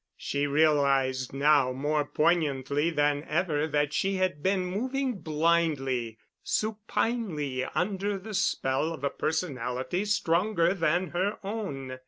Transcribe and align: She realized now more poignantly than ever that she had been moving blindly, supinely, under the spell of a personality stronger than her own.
She 0.17 0.47
realized 0.47 1.31
now 1.31 1.71
more 1.71 2.03
poignantly 2.03 2.89
than 2.89 3.23
ever 3.29 3.67
that 3.67 3.93
she 3.93 4.15
had 4.15 4.41
been 4.41 4.65
moving 4.65 5.19
blindly, 5.19 6.17
supinely, 6.41 7.65
under 7.75 8.17
the 8.17 8.33
spell 8.33 8.93
of 8.93 9.03
a 9.03 9.11
personality 9.11 10.05
stronger 10.05 10.73
than 10.73 11.09
her 11.11 11.37
own. 11.43 11.99